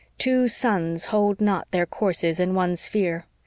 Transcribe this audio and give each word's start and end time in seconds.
"Two 0.17 0.47
suns 0.47 1.05
hold 1.05 1.39
not 1.39 1.69
their 1.69 1.85
courses 1.85 2.39
in 2.39 2.55
one 2.55 2.75
sphere." 2.75 3.25